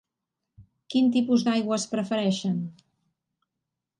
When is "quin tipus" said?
0.93-1.43